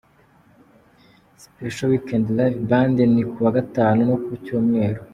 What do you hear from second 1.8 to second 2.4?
Weekend